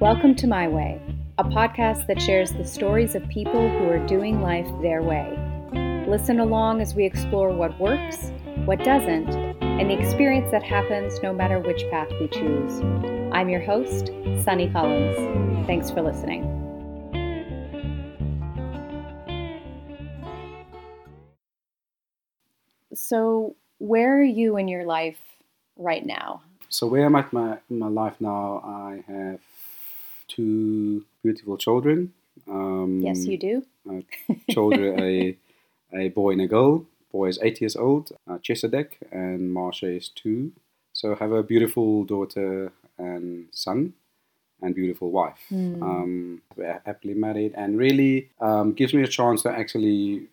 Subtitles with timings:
[0.00, 0.98] Welcome to My Way,
[1.36, 5.38] a podcast that shares the stories of people who are doing life their way.
[6.08, 8.32] Listen along as we explore what works,
[8.64, 9.28] what doesn't,
[9.60, 12.80] and the experience that happens no matter which path we choose.
[13.30, 14.06] I'm your host,
[14.42, 15.66] Sunny Collins.
[15.66, 16.46] Thanks for listening.
[22.94, 25.20] So, where are you in your life
[25.76, 26.40] right now?
[26.70, 29.40] So where I'm at my in my life now, I have
[30.34, 32.12] two beautiful children.
[32.48, 33.54] Um, Yes, you do.
[33.90, 34.00] uh,
[34.50, 35.36] children, a
[36.02, 36.86] a boy and a girl.
[37.12, 40.52] Boy is eight years old, uh, Chesedek, and Marsha is two.
[40.92, 43.94] So I have a beautiful daughter and son,
[44.62, 45.40] and beautiful wife.
[45.48, 45.82] Hmm.
[45.82, 50.28] Um, we're happily married, and really um, gives me a chance to actually.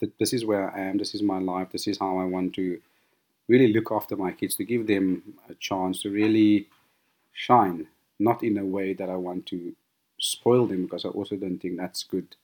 [0.00, 0.98] That this is where I am.
[0.98, 1.68] This is my life.
[1.72, 2.78] This is how I want to
[3.48, 4.54] really look after my kids.
[4.56, 5.06] To give them
[5.48, 6.68] a chance to really
[7.32, 7.86] shine,
[8.18, 9.74] not in a way that I want to
[10.18, 12.36] spoil them, because I also don't think that's good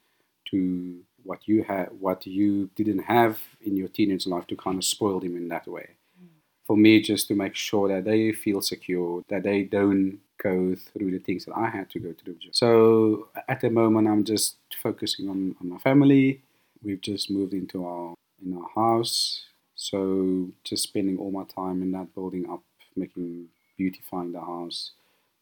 [0.51, 4.85] to what you had, what you didn't have in your teenage life, to kind of
[4.85, 5.91] spoil them in that way.
[6.21, 6.29] Mm.
[6.67, 11.13] For me, just to make sure that they feel secure, that they don't go through
[11.13, 12.37] the things that I had to go through.
[12.51, 16.43] So at the moment, I'm just focusing on, on my family.
[16.83, 18.15] We've just moved into our
[18.45, 19.43] in our house,
[19.77, 22.61] so just spending all my time in that building up,
[22.97, 23.47] making
[23.79, 24.91] beautifying the house.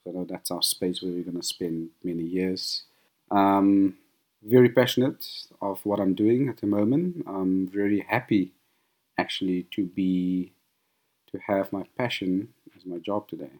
[0.04, 2.84] So that- that's our space where we're going to spend many years.
[3.30, 3.98] Um,
[4.42, 5.26] very passionate
[5.60, 7.24] of what I'm doing at the moment.
[7.26, 8.52] I'm very happy,
[9.18, 10.52] actually, to be
[11.32, 13.52] to have my passion as my job today.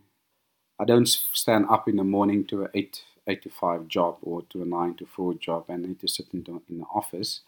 [0.79, 4.43] I don't stand up in the morning to an eight eight to five job or
[4.51, 7.41] to a nine to four job and need to sit in the, in the office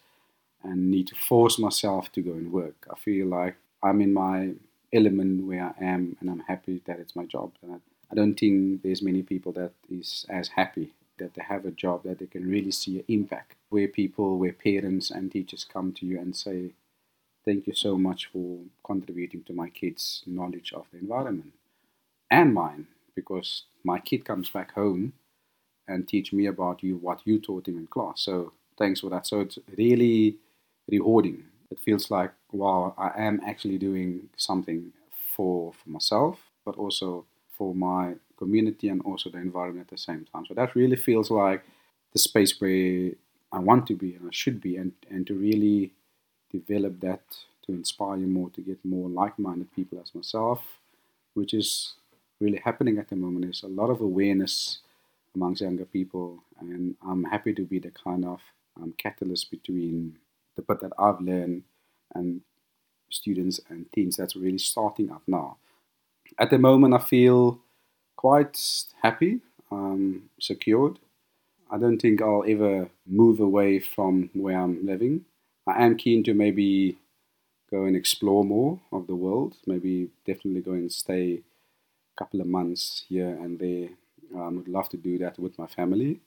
[0.63, 2.87] and need to force myself to go and work.
[2.91, 4.53] I feel like I'm in my
[4.93, 7.53] element where I am and I'm happy that it's my job.
[7.63, 7.81] And
[8.13, 12.03] I don't think there's many people that is as happy that they have a job
[12.03, 13.55] that they can really see an impact.
[13.69, 16.73] Where people, where parents and teachers come to you and say,
[17.45, 21.53] "Thank you so much for contributing to my kids' knowledge of the environment
[22.31, 25.13] and mine," because my kid comes back home
[25.87, 28.21] and teach me about you what you taught him in class.
[28.21, 29.27] So thanks for that.
[29.27, 30.37] So it's really
[30.89, 31.45] rewarding.
[31.71, 34.93] It feels like wow, I am actually doing something
[35.35, 37.25] for for myself, but also
[37.63, 40.45] for my community and also the environment at the same time.
[40.45, 41.63] So that really feels like
[42.11, 43.11] the space where
[43.57, 45.93] I want to be and I should be, and and to really
[46.51, 47.23] develop that
[47.65, 50.59] to inspire more to get more like-minded people as myself,
[51.37, 51.93] which is
[52.43, 53.45] really happening at the moment.
[53.45, 54.53] There's a lot of awareness
[55.35, 58.39] amongst younger people, and I'm happy to be the kind of
[58.77, 60.17] um, catalyst between
[60.55, 61.63] the bit that I've learned
[62.15, 62.41] and
[63.09, 65.57] students and teens that's really starting up now.
[66.39, 67.59] At the moment, I feel
[68.15, 68.57] quite
[69.01, 70.99] happy, um, secured.
[71.69, 75.25] I don't think I'll ever move away from where I'm living.
[75.67, 76.97] I am keen to maybe
[77.71, 79.55] go and explore more of the world.
[79.65, 81.41] Maybe definitely go and stay
[82.15, 83.89] a couple of months here and there.
[84.35, 86.19] Um, would love to do that with my family.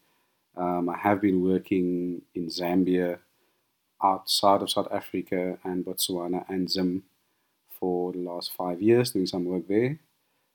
[0.56, 3.18] Um, I have been working in Zambia,
[4.02, 7.04] outside of South Africa and Botswana and Zim
[7.78, 9.98] for the last five years, doing some work there.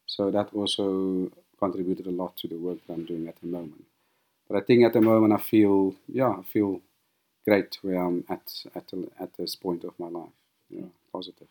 [0.05, 3.85] So that also contributed a lot to the work that I'm doing at the moment.
[4.47, 6.81] But I think at the moment I feel, yeah, I feel
[7.45, 10.35] great where I'm at at, at this point of my life.
[10.69, 11.47] Yeah, positive.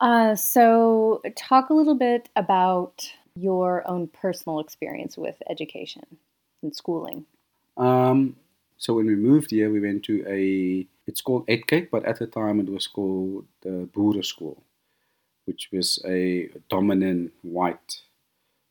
[0.00, 6.18] Uh, so, talk a little bit about your own personal experience with education
[6.62, 7.26] and schooling.
[7.76, 8.36] Um,
[8.76, 10.86] so when we moved here, we went to a.
[11.08, 14.56] It's called Edcake, but at the time it was called the Boere School,
[15.46, 17.90] which was a dominant white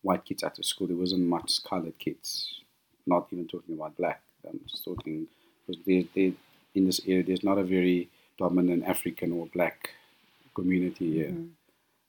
[0.03, 0.87] white kids at the school.
[0.87, 2.61] There wasn't much colored kids.
[3.07, 4.21] Not even talking about black.
[4.47, 5.27] I'm just talking
[5.65, 6.27] because they, they,
[6.75, 9.89] in this area there's not a very dominant African or black
[10.53, 11.31] community here.
[11.31, 11.49] Mhm.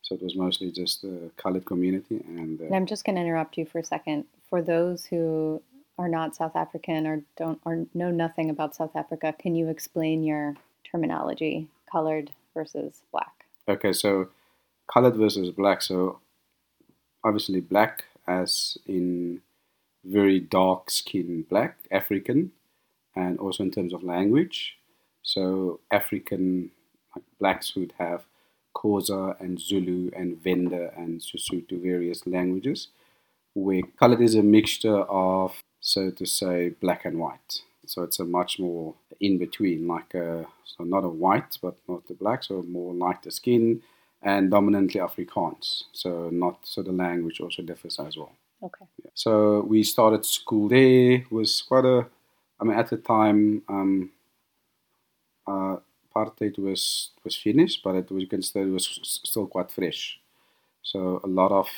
[0.02, 2.60] So it was mostly just the colored community and.
[2.60, 4.26] Uh, And I'm just going to interrupt you for a second.
[4.50, 5.62] For those who
[5.98, 10.22] are not South African or don't or know nothing about South Africa, can you explain
[10.22, 10.54] your
[10.90, 13.46] terminology, colored versus black?
[13.68, 14.28] Okay, so
[14.92, 15.82] colored versus black.
[15.82, 16.20] So
[17.24, 19.40] obviously black as in
[20.04, 22.52] very dark skin black, African,
[23.16, 24.76] and also in terms of language.
[25.22, 26.70] So African
[27.38, 28.24] blacks would have
[28.76, 32.88] Xhosa and Zulu and Venda and Sesotho, various languages,
[33.54, 37.62] where colored is a mixture of, so to say, black and white.
[37.86, 42.06] So it's a much more in between, like a, so not a white, but not
[42.06, 43.80] the black, so more lighter skin
[44.22, 45.84] and dominantly Afrikaans.
[45.92, 48.32] So not so the language also differs as well.
[48.62, 48.84] Okay.
[49.02, 49.10] Yeah.
[49.14, 51.24] So we started school there.
[51.30, 52.06] Was quite a,
[52.60, 54.10] I mean, at the time, um,
[55.46, 59.70] uh, apartheid was was finished, but it was you can say it was still quite
[59.70, 60.20] fresh.
[60.82, 61.68] So a lot of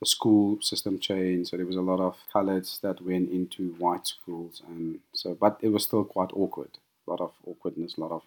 [0.00, 1.50] the school system changed.
[1.50, 5.58] So there was a lot of coloreds that went into white schools, and so but
[5.62, 6.70] it was still quite awkward.
[7.06, 8.22] A lot of awkwardness, a lot of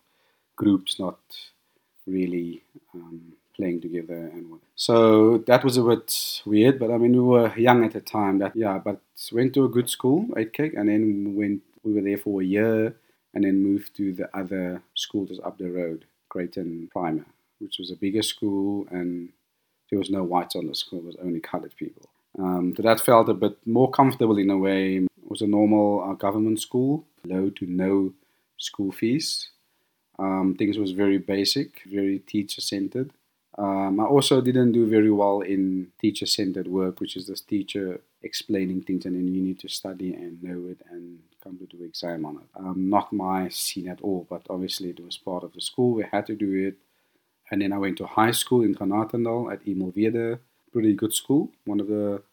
[0.55, 1.19] groups not
[2.05, 4.59] really um, playing together and.
[4.75, 8.39] So that was a bit weird, but I mean we were young at the time.
[8.39, 8.99] That yeah, but
[9.31, 11.61] went to a good school, Eight Cake, and then went.
[11.83, 12.95] We were there for a year,
[13.33, 17.25] and then moved to the other school just up the road, Greyton Primer,
[17.59, 19.29] which was a bigger school, and
[19.93, 20.99] there was no whites on the school.
[20.99, 22.09] It was only coloured people.
[22.39, 24.97] Um, so that felt a bit more comfortable in a way.
[24.97, 28.13] It was a normal uh, government school, low to no
[28.57, 29.49] school fees.
[30.17, 33.11] Um, things was very basic, very teacher centered.
[33.55, 38.01] Um, I also didn't do very well in teacher centered work, which is this teacher
[38.23, 41.83] explaining things and then you need to study and know it and come to do
[41.83, 42.49] exam on it.
[42.55, 45.93] Um, not my scene at all, but obviously it was part of the school.
[45.93, 46.77] We had to do it.
[47.53, 50.39] And then I went to high school in Genadendal at Emil Weder,
[50.71, 52.23] pretty good school, one of the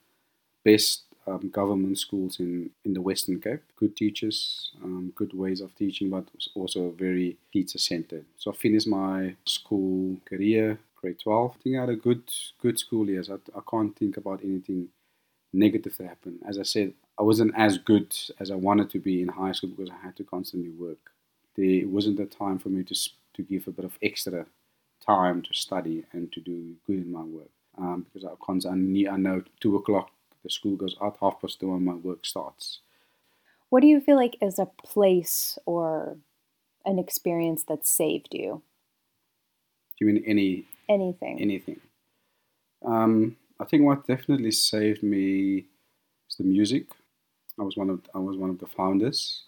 [0.65, 3.61] best um, government schools in, in the Western Cape.
[3.77, 6.25] Good teachers, um, good ways of teaching, but
[6.55, 8.25] also very teacher centered.
[8.39, 11.51] So I finished my school career grade 12.
[11.55, 12.23] I think I had a good
[12.63, 13.29] good school years.
[13.29, 14.89] I, I can't think about anything
[15.53, 16.39] negative that happened.
[16.49, 19.69] As I said, I wasn't as good as I wanted to be in high school
[19.69, 21.13] because I had to constantly work.
[21.59, 22.95] There wasn't the time for me to
[23.35, 24.47] to give a bit of extra
[25.11, 27.51] time to study and to do good in my work.
[27.79, 30.11] Um, because I constantly I know two o'clock
[30.43, 32.81] the school goes out, half past two, and my work starts.
[33.69, 36.17] What do you feel like is a place or
[36.85, 38.63] an experience that saved you?
[39.97, 41.41] Do you mean any anything?
[41.41, 41.81] Anything.
[42.85, 45.67] Um, I think what definitely saved me
[46.29, 46.87] is the music.
[47.59, 49.45] I was one of I was one of the founders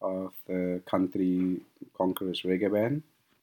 [0.00, 1.60] of the Country
[1.98, 3.02] Conquerers reggae band.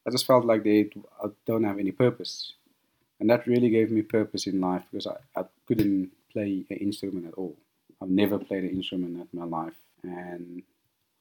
[0.09, 0.89] I just felt like they
[1.23, 2.53] uh, don't have any purpose,
[3.19, 7.27] and that really gave me purpose in life because I, I couldn't play an instrument
[7.27, 7.55] at all.
[8.01, 10.63] I've never played an instrument in my life, and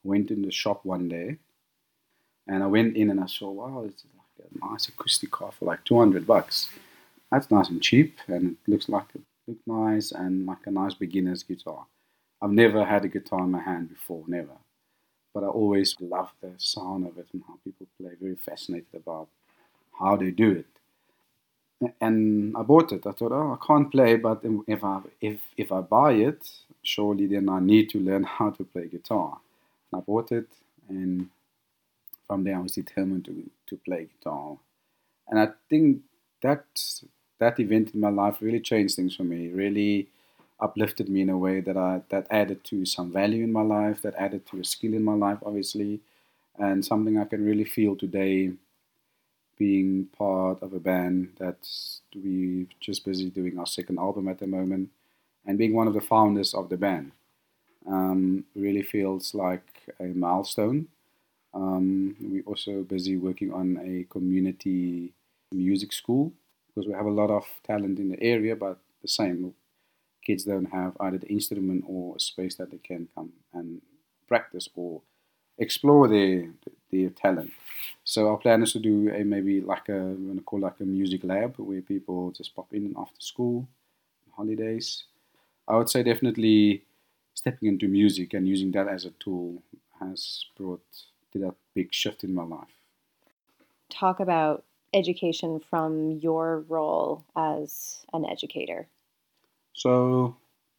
[0.03, 1.37] went in the shop one day,
[2.47, 5.65] and I went in and I saw wow, it's like a nice acoustic car for
[5.65, 6.69] like 200 bucks.
[7.31, 10.95] That's nice and cheap, and it looks like it looks nice and like a nice
[10.95, 11.85] beginner's guitar.
[12.41, 14.57] I've never had a guitar in my hand before, never.
[15.39, 18.11] But I always love the sound of it and how people play.
[18.19, 19.29] Very fascinated about
[19.97, 21.93] how they do it.
[22.01, 23.07] And I bought it.
[23.07, 26.45] I thought, oh, I can't play, but if I if if I buy it,
[26.83, 29.39] surely then I need to learn how to play guitar.
[29.91, 30.49] And I bought it,
[30.89, 31.29] and
[32.27, 34.57] from there I was determined to, to play guitar.
[35.29, 36.01] And I think
[36.41, 36.65] that
[37.37, 39.47] that event in my life really changed things for me.
[39.47, 40.09] Really
[40.61, 44.01] uplifted me in a way that I that added to some value in my life,
[44.03, 46.01] that added to a skill in my life, obviously,
[46.57, 48.53] and something I can really feel today.
[49.57, 51.57] Being part of a band that
[52.15, 54.89] we're just busy doing our second album at the moment,
[55.45, 57.11] and being one of the founders of the band,
[57.87, 59.67] um, really feels like
[59.99, 60.87] a milestone
[61.53, 65.13] um, we're also busy working on a community
[65.53, 66.33] music school
[66.67, 69.53] because we have a lot of talent in the area, but the same
[70.29, 73.81] kids don't have either the instrument or a space that they can come and
[74.27, 75.01] practice or
[75.57, 76.47] explore their
[76.91, 77.51] their talent.
[78.03, 80.83] So our plan is to do a maybe like a we're gonna call like a
[80.83, 83.67] music lab where people just pop in after school,
[84.37, 85.05] holidays.
[85.67, 86.83] I would say definitely
[87.33, 89.63] stepping into music and using that as a tool
[89.99, 90.85] has brought
[91.33, 92.75] did a big shift in my life.
[93.89, 98.87] Talk about education from your role as an educator.
[99.73, 100.35] So,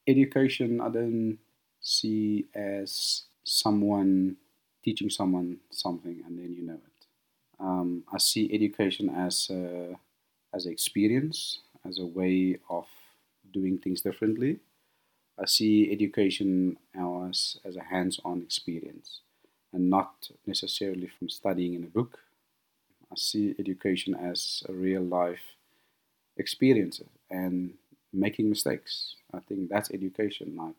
[0.06, 1.38] education I don't
[1.80, 4.36] see as someone
[4.84, 7.06] teaching someone something and then you know it.
[7.58, 9.96] Um, I see education as a,
[10.54, 12.86] as an experience, as a way of
[13.52, 14.60] doing things differently.
[15.38, 19.20] I see education as, as a hands-on experience
[19.72, 22.18] and not necessarily from studying in a book.
[23.12, 25.56] I see education as a real life
[26.36, 27.74] experience and
[28.12, 29.14] making mistakes.
[29.32, 30.74] I think that's education, like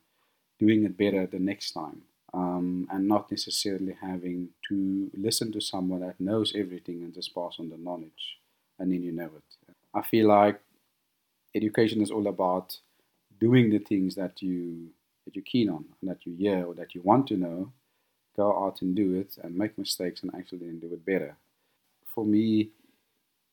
[0.58, 2.02] doing it better the next time.
[2.34, 7.56] Um, and not necessarily having to listen to someone that knows everything and just pass
[7.58, 8.38] on the knowledge
[8.78, 9.74] and then you know it.
[9.94, 10.60] I feel like
[11.54, 12.78] education is all about
[13.38, 14.88] doing the things that you
[15.24, 17.72] that you're keen on and that you hear or that you want to know
[18.36, 21.36] go out and do it and make mistakes and actually then do it better.
[22.14, 22.70] For me,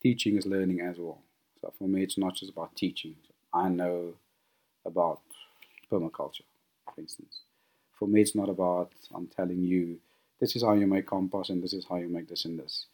[0.01, 1.19] teaching is learning as well.
[1.59, 3.15] So for me, it's not just about teaching.
[3.53, 4.13] I know
[4.86, 5.22] about
[5.91, 6.44] permaculture,
[6.94, 7.39] for instance.
[7.98, 10.00] For me, it's not about I'm telling you
[10.39, 12.86] this is how you make compost and this is how you make this and this.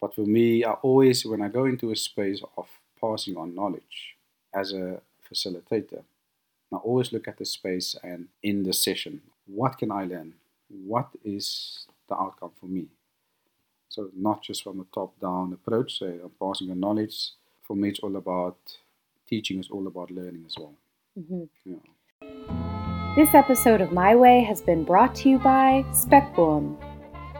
[0.00, 2.68] But for me, I always, when I go into a space of
[3.00, 4.16] passing on knowledge
[4.54, 6.02] as a facilitator,
[6.72, 10.34] I always look at the space and in the session, what can I learn?
[10.68, 12.86] What is the outcome for me?
[13.88, 17.30] So not just from a top-down approach, say I'm passing on knowledge.
[17.62, 18.58] For me, it's all about
[19.26, 19.58] teaching.
[19.58, 20.74] Is all about learning as well.
[21.18, 21.44] Mm-hmm.
[21.64, 23.14] Yeah.
[23.16, 26.76] This episode of My Way has been brought to you by Spekboom.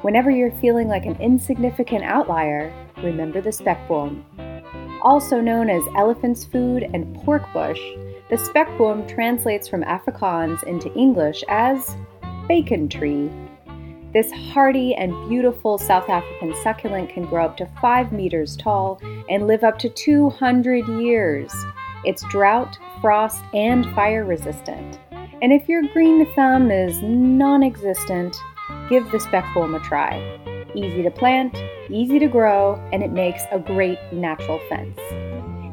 [0.03, 4.23] Whenever you're feeling like an insignificant outlier, remember the spekboom.
[5.03, 7.81] Also known as elephant's food and pork bush,
[8.31, 11.97] the spekboom translates from Afrikaans into English as
[12.49, 13.31] bacon tree.
[14.17, 19.47] This hardy and beautiful South African succulent can grow up to 5 meters tall and
[19.47, 21.53] live up to 200 years.
[22.03, 24.99] It's drought, frost, and fire resistant.
[25.43, 28.35] And if your green thumb is non existent,
[28.89, 30.17] give the spekboom a try.
[30.75, 31.55] Easy to plant,
[31.91, 34.99] easy to grow, and it makes a great natural fence.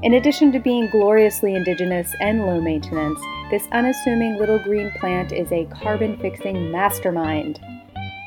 [0.04, 3.22] In addition to being gloriously indigenous and low maintenance,
[3.52, 7.62] this unassuming little green plant is a carbon fixing mastermind.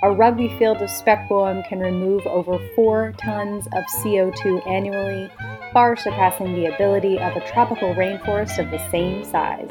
[0.02, 5.30] A rugby field of spekboom can remove over 4 tons of CO2 annually,
[5.72, 9.70] far surpassing the ability of a tropical rainforest of the same size.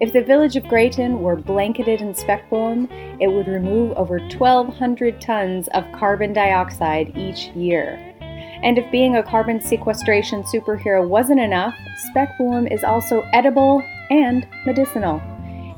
[0.00, 2.88] If the village of Greyton were blanketed in spekboom,
[3.20, 7.98] it would remove over 1,200 tons of carbon dioxide each year.
[8.62, 11.74] And if being a carbon sequestration superhero wasn't enough,
[12.14, 15.20] spekboom is also edible and medicinal.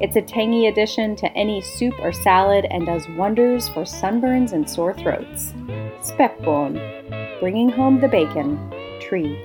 [0.01, 4.69] It's a tangy addition to any soup or salad and does wonders for sunburns and
[4.69, 5.53] sore throats.
[6.01, 8.59] Spekboom, bringing home the bacon
[8.99, 9.39] tree.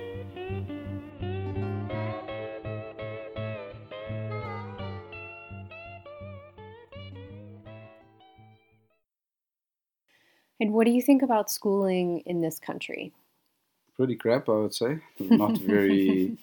[10.62, 13.12] And what do you think about schooling in this country?
[13.98, 15.00] Pretty crap, I would say.
[15.20, 16.38] Not very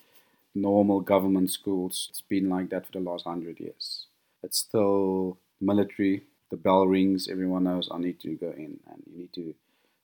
[0.54, 2.08] normal government schools.
[2.10, 4.06] It's been like that for the last hundred years.
[4.42, 6.24] It's still military.
[6.50, 9.54] The bell rings, everyone knows I need to go in, and you need to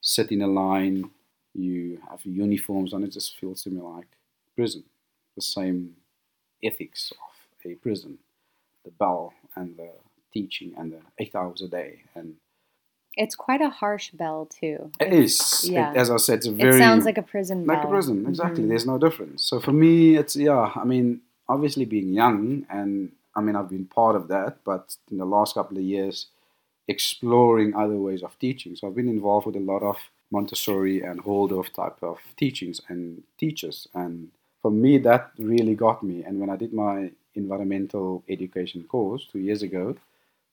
[0.01, 1.11] sit in a line.
[1.55, 3.05] You have uniforms on.
[3.05, 4.07] It just feels to me like
[4.57, 4.85] prison.
[5.35, 5.97] The same
[6.63, 8.19] ethics of a prison.
[8.85, 9.91] The bell and the
[10.33, 12.37] teaching and the eight hours a day and
[13.23, 14.79] It's quite a harsh bell, too.
[15.05, 15.35] It is.
[15.65, 15.93] It- Yeah.
[16.03, 18.17] as I said, it's a very It sounds like a prison like a prison.
[18.33, 18.63] Exactly.
[18.65, 18.69] Mhm.
[18.71, 19.39] There's no difference.
[19.51, 20.65] So for me, it's yeah.
[20.83, 21.07] I mean,
[21.55, 22.41] obviously being young,
[22.79, 22.91] and
[23.37, 26.17] I mean, I've been part of that, but in the last couple of years,
[26.95, 28.73] exploring other ways of teaching.
[28.77, 29.97] So I've been involved with a lot of
[30.31, 34.31] Montessori and Waldorf type of teachings and teachers, and
[34.63, 36.17] for me, that really got me.
[36.27, 39.97] And when I did my environmental education course two years ago,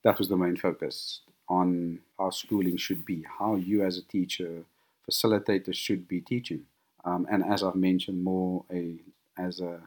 [0.03, 4.64] that was the main focus on how schooling should be, how you as a teacher,
[5.10, 6.66] facilitator should be teaching.
[7.04, 8.96] Um, and as I've mentioned, more a
[9.38, 9.82] as a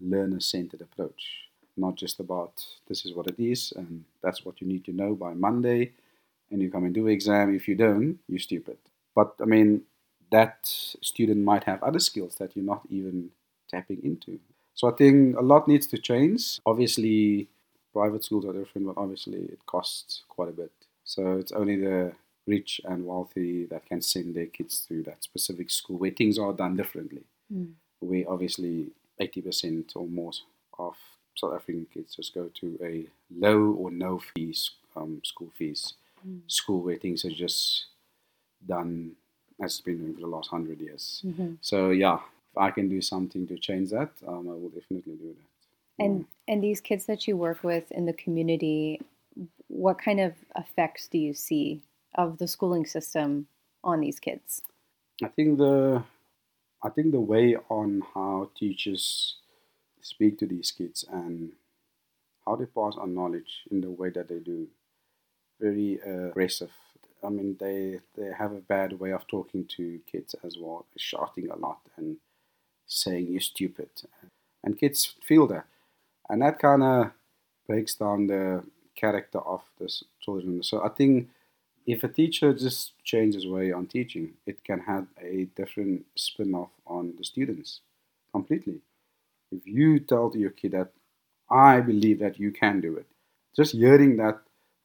[0.00, 2.52] learner-centered approach, not just about
[2.88, 5.92] this is what it is and that's what you need to know by Monday,
[6.50, 7.54] and you come and do exam.
[7.54, 8.78] If you don't, you're stupid.
[9.14, 9.82] But I mean,
[10.30, 13.30] that student might have other skills that you're not even
[13.68, 14.38] tapping into.
[14.74, 16.60] So I think a lot needs to change.
[16.66, 17.48] Obviously,
[17.92, 20.72] private schools are different, but obviously it costs quite a bit.
[21.06, 22.12] So it's only the
[22.46, 26.52] rich and wealthy that can send their kids to that specific school where things are
[26.52, 27.22] done differently.
[27.52, 27.72] Mm.
[28.00, 28.88] Where obviously
[29.20, 30.32] 80% or more
[30.78, 30.96] of
[31.34, 35.94] South African kids just go to a low or no fees um, school fees
[36.26, 36.40] Mm.
[36.50, 37.84] school where things are just
[38.66, 39.12] done
[39.62, 41.22] as it's been doing for the last hundred years.
[41.24, 41.58] Mhm.
[41.60, 42.16] So yeah,
[42.50, 46.04] if I can do something to change that, um, I will definitely do that.
[46.04, 49.00] And and these kids that you work with in the community,
[49.68, 51.82] what kind of effects do you see
[52.14, 53.46] of the schooling system
[53.82, 54.62] on these kids?
[55.22, 56.02] I think the
[56.82, 59.36] I think the way on how teachers
[60.00, 61.52] speak to these kids and
[62.46, 64.68] how they pass on knowledge in the way that they do,
[65.60, 66.70] very uh, aggressive.
[67.24, 71.50] I mean, they they have a bad way of talking to kids as well, shouting
[71.50, 72.18] a lot and
[72.86, 73.90] saying you're stupid,
[74.62, 75.66] and kids feel that,
[76.28, 77.10] and that kind of
[77.66, 78.62] breaks down the
[78.96, 79.88] character of the
[80.20, 80.62] children.
[80.62, 81.28] So I think
[81.86, 86.70] if a teacher just changes way on teaching, it can have a different spin off
[86.86, 87.80] on the students
[88.32, 88.80] completely.
[89.52, 90.90] If you tell your kid that
[91.48, 93.06] I believe that you can do it,
[93.54, 94.40] just hearing that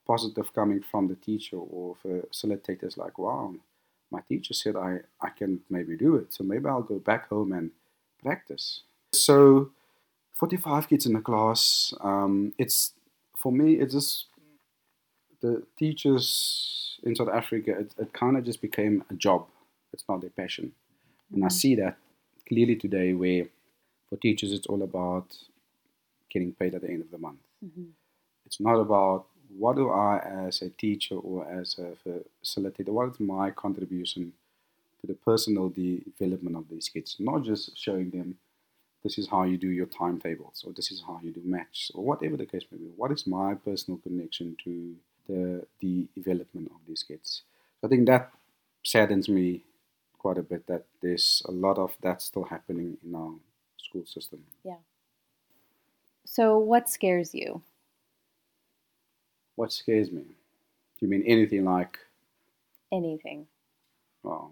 [0.06, 3.54] positive coming from the teacher or facilitators like, wow,
[4.12, 7.52] my teacher said I, I can maybe do it, so maybe I'll go back home
[7.54, 7.72] and
[8.22, 8.82] practice.
[9.14, 9.72] So
[10.36, 11.94] 45 kids in the class.
[12.02, 12.94] Um, it's
[13.42, 14.28] for me, it's just
[15.42, 17.72] the teachers in South Africa.
[17.80, 19.48] It, it kind of just became a job.
[19.94, 20.72] It's not their passion,
[21.34, 21.54] and I mm-hmm.
[21.54, 21.98] see that
[22.48, 23.14] clearly today.
[23.14, 23.46] Where
[24.10, 25.36] for teachers, it's all about
[26.30, 27.40] getting paid at the end of the month.
[27.66, 27.90] Mm-hmm.
[28.46, 29.26] It's not about
[29.58, 34.34] what do I, as a teacher or as a facilitator, what is my contribution
[35.02, 37.18] to the personal development of these kids?
[37.20, 38.38] Not just showing them
[39.04, 42.04] this is how you do your timetables or this is how you do match or
[42.04, 42.92] whatever the case may be.
[42.96, 44.96] What is my personal connection to
[45.28, 47.42] the, the development of these kids?
[47.84, 48.32] I think that
[48.84, 49.62] saddens me
[50.18, 53.34] quite a bit that there's a lot of that still happening in our
[53.78, 54.44] school system.
[54.64, 54.82] Yeah.
[56.26, 57.64] So, what scares you?
[59.56, 60.22] What scares me?
[60.22, 61.98] Do you mean anything like
[62.92, 63.48] Anything?
[64.22, 64.50] Wow.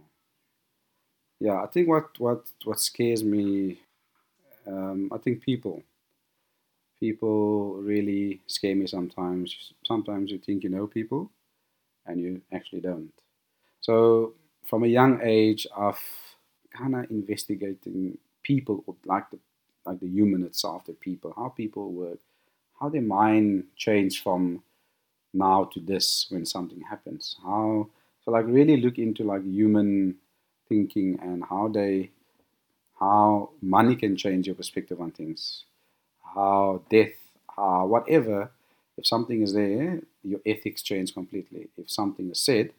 [1.40, 3.80] Yeah, I think what what what scares me,
[4.68, 5.84] um, I think people.
[7.00, 9.74] People really scare me sometimes.
[9.86, 11.32] Sometimes you think you know people,
[12.06, 13.12] and you actually don't.
[13.82, 14.34] So
[14.66, 16.00] from a young age, I've
[16.72, 19.40] kind of investigating people, like the
[19.86, 22.20] like the human itself, the people, how people work,
[22.80, 24.62] how their mind change from
[25.34, 27.38] now to this when something happens.
[27.44, 27.88] How
[28.24, 30.16] so like really look into like human
[30.68, 32.12] thinking and how they
[33.00, 35.64] how money can change your perspective on things
[36.36, 37.14] how death
[37.56, 38.52] how whatever
[38.98, 41.70] if something is there your ethics change completely.
[41.78, 42.72] If something is said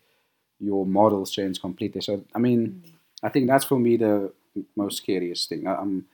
[0.59, 2.00] your models change completely.
[2.03, 2.83] So i mean
[3.23, 4.33] i think that's for me the
[4.77, 5.67] most scariest thing.
[5.67, 6.07] I, i'm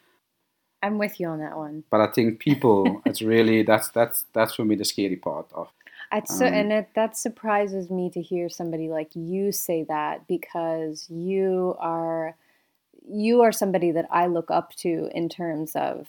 [0.82, 1.84] I'm with you on that one.
[1.90, 5.68] but i think people it's really that's that's that's for me the scary part of
[6.12, 10.28] It's so, Um, and it, that surprises me to hear somebody like you say that
[10.28, 12.36] because you are
[13.08, 16.08] you are somebody that I look up to in terms of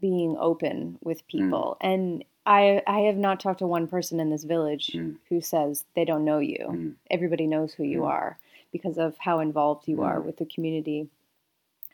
[0.00, 4.44] being open with people and I I have not talked to one person in this
[4.44, 5.16] village Mm.
[5.28, 6.66] who says they don't know you.
[6.70, 6.94] Mm.
[7.10, 8.08] Everybody knows who you Mm.
[8.08, 8.38] are
[8.72, 10.24] because of how involved you are Mm.
[10.24, 11.08] with the community.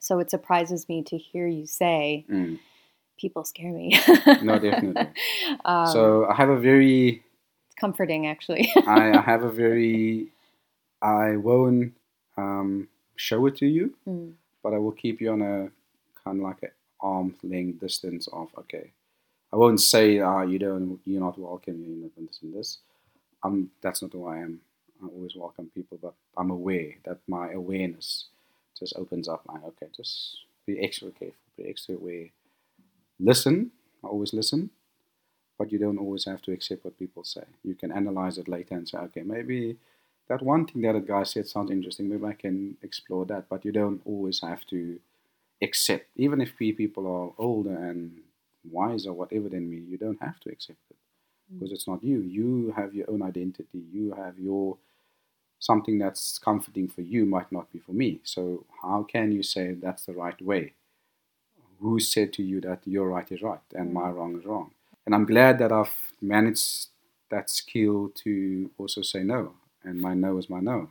[0.00, 2.59] So it surprises me to hear you say Mm.
[3.18, 3.98] people scare me.
[4.40, 5.09] No, definitely.
[5.64, 7.22] um, so i have a very
[7.66, 8.70] it's comforting actually.
[8.87, 10.28] I, I have a very
[11.02, 11.92] i won't
[12.37, 14.35] um, show it to you Mm.
[14.62, 15.70] but I will keep you on a
[16.24, 18.92] kind of like an arm's length distance of okay.
[19.52, 22.78] I won't say ah you don't you're not welcome you're not this and this.
[23.44, 24.61] Um that's not who I am.
[25.02, 28.26] I always welcome people, but I'm aware that my awareness
[28.78, 32.28] just opens up like okay, just be extra careful, be extra aware.
[33.20, 33.72] Listen,
[34.04, 34.70] I always listen,
[35.59, 37.44] but you don't always have to accept what people say.
[37.64, 39.76] You can analyze it later and say, okay, maybe
[40.28, 42.08] that one thing that a guy said sounds interesting.
[42.08, 43.48] Maybe I can explore that.
[43.48, 45.00] But you don't always have to
[45.62, 48.18] accept, even if pe- people are older and
[48.70, 49.78] wiser, whatever than me.
[49.78, 50.96] You don't have to accept it
[51.52, 51.58] mm.
[51.58, 52.20] because it's not you.
[52.20, 53.82] You have your own identity.
[53.92, 54.76] You have your
[55.58, 58.20] something that's comforting for you might not be for me.
[58.22, 60.74] So how can you say that's the right way?
[61.80, 64.14] Who said to you that your right is right and my mm.
[64.14, 64.72] wrong is wrong?
[65.06, 66.88] And I'm glad that I've managed
[67.30, 69.54] that skill to also say no,
[69.88, 70.90] and my no is my no.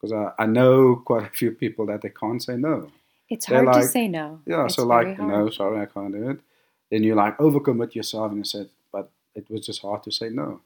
[0.00, 2.90] Because I, I know quite a few people that they can't say no.
[3.28, 4.40] It's They're hard to say no.
[4.46, 5.28] Yeah, It's so like, hard.
[5.30, 6.40] no, sorry, I can't do it.
[6.90, 10.28] Then you like overcommit yourself and you said, but it was just hard to say
[10.28, 10.60] no.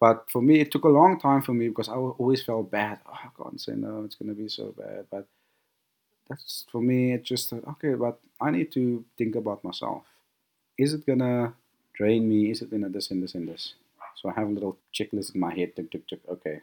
[0.00, 3.00] But for me, it took a long time for me because I always felt bad.
[3.06, 5.06] Oh, I can't say no, it's going to be so bad.
[5.10, 5.26] But
[6.28, 10.04] that's for me, it just okay, but I need to think about myself.
[10.78, 11.52] Is it going to
[11.94, 12.50] drain me?
[12.50, 13.74] Is it going to this and this and this?
[14.16, 15.74] So I have a little checklist in my head.
[15.76, 16.20] Tick, tick, tick.
[16.28, 16.60] Okay,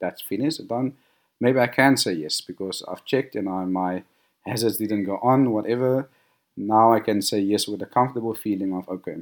[0.00, 0.96] that's finished, done.
[1.40, 4.02] Maybe I can say yes because I've checked and I, my
[4.46, 6.08] hazards didn't go on, whatever.
[6.56, 9.18] Now I can say yes with a comfortable feeling of, okay,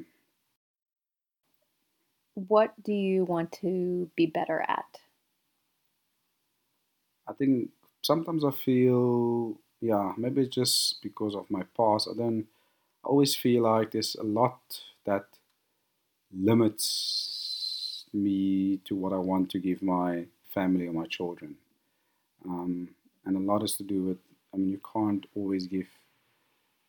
[2.35, 5.01] What do you want to be better at?
[7.27, 7.71] I think
[8.03, 12.09] sometimes I feel, yeah, maybe it's just because of my past.
[12.11, 12.47] I don't
[13.05, 14.61] I always feel like there's a lot
[15.07, 15.27] that
[16.33, 20.27] limits me to what I want to give my
[20.59, 21.55] family or my children.
[22.45, 22.89] Um,
[23.25, 24.19] and a lot is to do with,
[24.53, 25.89] I mean, you can't always give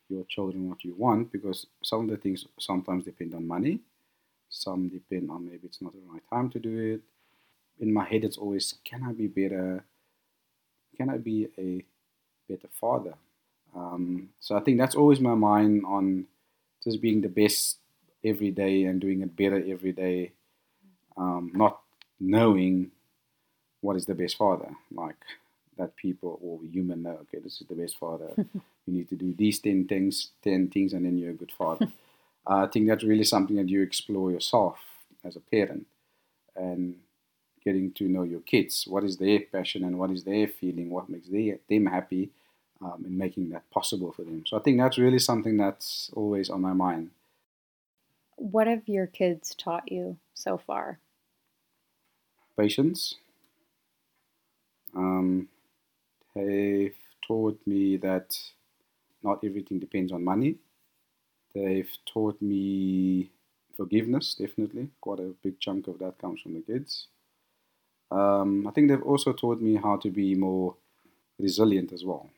[0.10, 3.75] your children what you want because some of the things sometimes depend on money,
[4.49, 7.01] some depend on maybe it's not the right time to do it.
[7.84, 9.84] In my head, it's always, can I be better?
[10.97, 11.86] can I be a
[12.49, 13.13] better father?
[13.75, 16.25] Um, so I think that's always my mind on
[16.84, 17.77] just being the best
[18.23, 20.32] every day and doing it better every day,
[21.15, 21.82] um, not
[22.19, 22.91] knowing
[23.81, 24.69] what is the best father.
[24.91, 25.15] Like
[25.77, 27.19] that people or human know.
[27.21, 28.31] Okay, this is the best father.
[28.37, 31.87] you need to do these ten things, ten things, and then you're a good father.
[32.47, 34.79] I think that's really something that you explore yourself
[35.23, 35.85] as a parent,
[36.55, 36.95] and
[37.63, 38.85] getting to know your kids.
[38.87, 40.89] What is their passion and what is their feeling?
[40.89, 42.29] What makes they, them happy?
[42.79, 44.43] Um, and making that possible for them.
[44.45, 47.09] So I think that's really something that's always on my mind.
[48.35, 50.99] What have your kids taught you so far?
[52.55, 53.15] Patience.
[54.95, 55.50] Um,
[56.36, 56.95] they've
[57.28, 58.38] taught me that
[59.23, 60.56] not everything depends on money.
[61.54, 63.32] They've taught me
[63.76, 64.89] forgiveness, definitely.
[65.02, 67.08] Quite a big chunk of that comes from the kids.
[68.12, 70.76] Um, I think they've also taught me how to be more
[71.39, 72.30] resilient as well.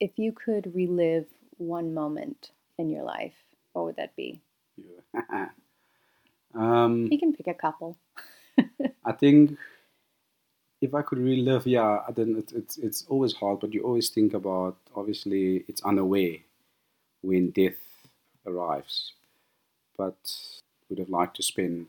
[0.00, 1.26] If you could relive
[1.56, 3.34] one moment in your life,
[3.72, 4.40] what would that be?
[4.76, 5.48] Yeah.
[6.54, 7.96] um, you can pick a couple.
[9.04, 9.56] I think
[10.84, 14.34] if I could relive, yeah, then it's, it's it's always hard, but you always think
[14.34, 14.76] about.
[14.94, 16.36] Obviously, it's unaware
[17.22, 17.80] when death
[18.46, 19.14] arrives,
[19.96, 20.16] but
[20.88, 21.86] would have liked to spend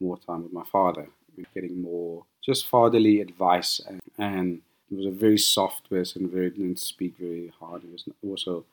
[0.00, 1.08] more time with my father,
[1.54, 6.78] getting more just fatherly advice, and, and he was a very soft person, very didn't
[6.78, 7.82] speak very hard.
[7.82, 8.64] He was also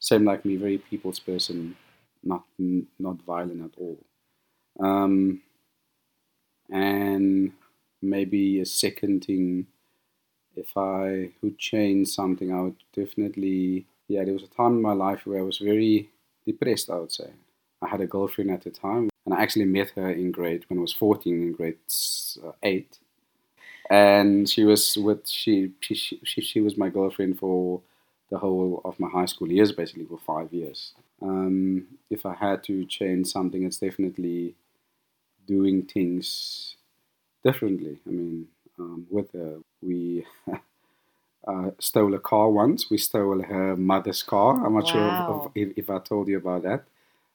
[0.00, 1.76] same like me, very people's person,
[2.22, 2.44] not
[2.98, 3.98] not violent at all.
[4.80, 5.42] Um,
[6.70, 7.52] and
[8.02, 9.66] maybe a second thing,
[10.56, 13.86] if I would change something, I would definitely.
[14.08, 16.10] Yeah, there was a time in my life where I was very
[16.44, 16.90] depressed.
[16.90, 17.30] I would say
[17.80, 20.78] I had a girlfriend at the time, and I actually met her in grade when
[20.78, 21.78] I was fourteen, in grade
[22.44, 22.98] uh, eight,
[23.90, 27.80] and she was with she she she, she was my girlfriend for
[28.30, 30.92] the whole of my high school years, basically for five years.
[31.20, 34.54] Um, if I had to change something, it's definitely
[35.46, 36.76] doing things
[37.44, 37.98] differently.
[38.06, 40.24] I mean, um, with her, we
[41.46, 42.90] uh, stole a car once.
[42.90, 44.64] We stole her mother's car.
[44.64, 44.90] I'm not wow.
[44.92, 46.84] sure if, if, if, I told you about that.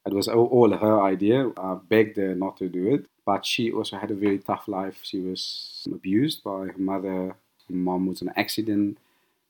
[0.06, 1.52] It was all, all her idea.
[1.58, 5.00] I begged her not to do it, but she also had a very tough life.
[5.04, 7.36] She was abused by her mother.
[7.68, 8.98] Her mom was in an accident.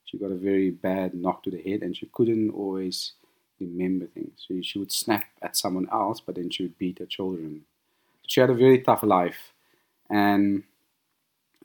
[0.06, 3.14] She got a very bad knock to the head, and she couldn't always
[3.60, 4.46] remember things.
[4.48, 7.66] So she would snap at someone else, but then she would beat her children.
[8.26, 9.54] She had a very tough life
[10.10, 10.64] and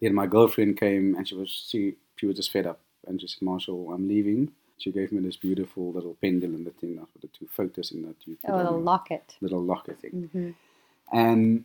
[0.00, 3.28] then my girlfriend came and she was she she was just fed up and she
[3.28, 4.52] said, Marshall, I'm leaving.
[4.78, 8.02] She gave me this beautiful little pendulum, the thing that with the two photos in
[8.02, 10.28] that you oh, a locket, little locket thing.
[10.34, 11.16] Mm-hmm.
[11.16, 11.64] And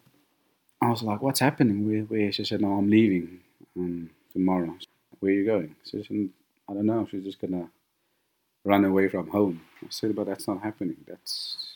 [0.82, 1.88] I was like, "What's happening?
[1.88, 2.32] Where?" where?
[2.32, 3.40] She said, "No, I'm leaving
[3.76, 4.76] um, tomorrow."
[5.20, 5.76] Where are you going?
[5.84, 6.30] She said,
[6.70, 7.08] "I don't know.
[7.10, 7.70] She's just gonna
[8.64, 10.98] run away from home." I said, "But that's not happening.
[11.08, 11.76] That's."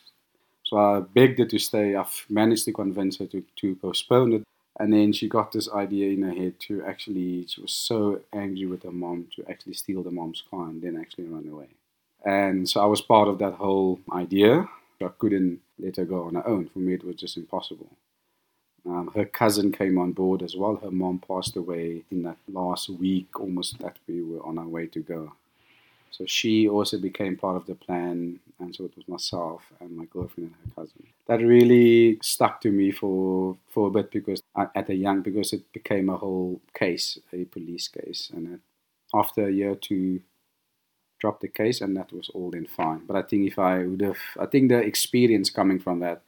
[0.64, 1.96] So I begged her to stay.
[1.96, 4.44] I've managed to convince her to, to postpone it
[4.80, 8.66] and then she got this idea in her head to actually, she was so angry
[8.66, 11.68] with her mom to actually steal the mom's car and then actually run away.
[12.26, 14.70] And so I was part of that whole idea.
[15.04, 16.70] I couldn't let her go on her own.
[16.70, 17.90] For me, it was just impossible.
[18.86, 20.78] Um, her cousin came on board as well.
[20.78, 24.88] Her mom passed away in that last week, almost that we were on our way
[24.88, 25.34] to go.
[26.12, 30.06] So she also became part of the plan, and so it was myself and my
[30.06, 31.08] girlfriend and her cousin.
[31.28, 34.42] That really stuck to me for for a bit because
[34.76, 38.60] at a young because it became a whole case, a police case, and
[39.14, 40.22] after a year to
[41.20, 43.06] drop the case, and that was all then fine.
[43.06, 46.22] But I think if I would have, I think the experience coming from that,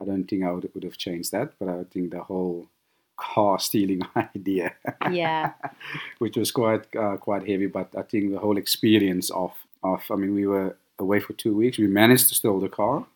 [0.00, 1.52] I don't think I would would have changed that.
[1.58, 2.68] But I think the whole
[3.16, 4.74] car stealing idea.
[5.10, 5.52] Yeah.
[6.18, 9.52] Which was quite uh, quite heavy, but I think the whole experience of
[9.82, 11.78] of I mean we were away for two weeks.
[11.78, 13.06] We managed to steal the car.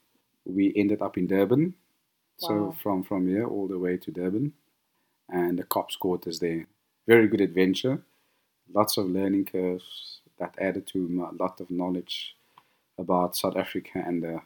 [0.44, 1.74] We ended up in Durban.
[2.42, 2.48] Wow.
[2.48, 4.52] So from from here all the way to Durban,
[5.28, 6.66] and the cops caught us there.
[7.06, 8.02] Very good adventure.
[8.72, 12.36] Lots of learning curves that added to a lot of knowledge
[12.98, 14.40] about South Africa and the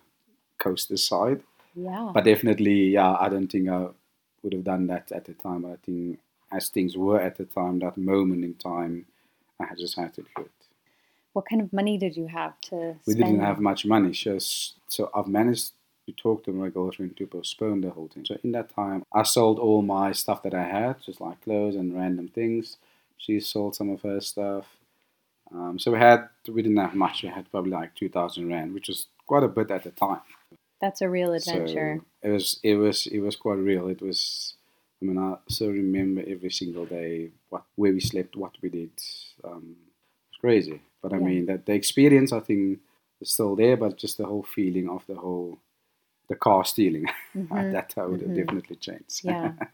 [0.58, 1.42] coastal side.
[1.74, 2.10] Yeah.
[2.14, 3.88] But definitely, yeah, I don't think I
[4.44, 5.62] would have done that at the time.
[5.62, 6.20] But I think
[6.52, 9.06] as things were at the time, that moment in time,
[9.58, 10.50] I just had to do it.
[11.32, 12.96] What kind of money did you have to?
[13.06, 13.24] We spend?
[13.24, 15.72] didn't have much money, just so I've managed
[16.06, 18.24] to talk to my girlfriend to postpone the whole thing.
[18.24, 21.74] So in that time, I sold all my stuff that I had, just like clothes
[21.74, 22.76] and random things.
[23.16, 24.66] She sold some of her stuff.
[25.52, 27.22] Um, so we had we didn't have much.
[27.22, 30.20] We had probably like two thousand rand, which was quite a bit at the time.
[30.84, 32.02] That's a real adventure.
[32.22, 33.88] So it was it was it was quite real.
[33.88, 34.52] It was
[35.00, 38.90] I mean I still remember every single day what where we slept, what we did.
[39.42, 40.80] Um, it was crazy.
[41.00, 41.26] But I Yeah.
[41.28, 42.80] mean that the experience I think
[43.22, 45.58] is still there, but just the whole feeling of the whole
[46.28, 47.72] the car stealing Mhm.
[47.72, 48.36] that I would have Mhm.
[48.42, 49.24] definitely changed.
[49.24, 49.52] Yeah.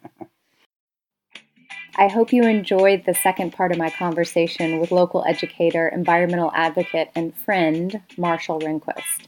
[1.96, 7.10] I hope you enjoyed the second part of my conversation with local educator, environmental advocate,
[7.16, 9.26] and friend, Marshall Rinquest.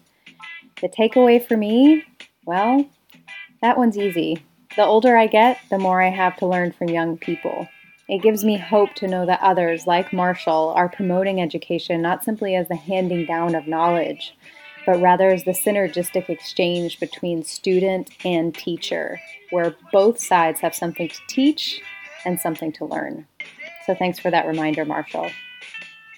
[0.83, 2.05] The takeaway for me,
[2.45, 2.85] well,
[3.63, 4.45] that one's easy.
[4.75, 7.69] The older I get, the more I have to learn from young people.
[8.09, 12.57] It gives me hope to know that others, like Marshall, are promoting education not simply
[12.57, 14.35] as the handing down of knowledge,
[14.85, 21.09] but rather as the synergistic exchange between student and teacher, where both sides have something
[21.09, 21.81] to teach
[22.25, 23.27] and something to learn.
[23.87, 25.31] So thanks for that reminder, Marshall.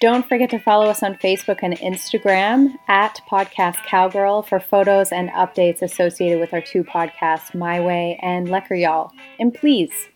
[0.04, 5.30] Don't forget to follow us on Facebook and Instagram at Podcast Cowgirl for photos and
[5.30, 9.10] updates associated with our two podcasts, My Way and Lekker Y'all.
[9.40, 10.10] And please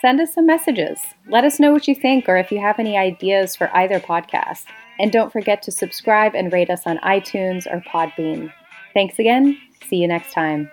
[0.00, 1.00] send us some messages.
[1.28, 4.66] Let us know what you think or if you have any ideas for either podcast.
[5.00, 8.52] And don't forget to subscribe and rate us on iTunes or Podbean.
[8.92, 9.58] Thanks again.
[9.90, 10.70] See you next time.